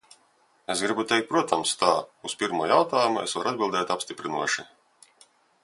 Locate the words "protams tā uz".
1.33-2.35